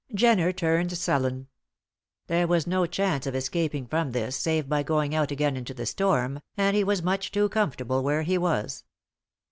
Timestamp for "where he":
8.01-8.39